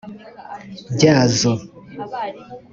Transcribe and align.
Byazo. 0.95 1.51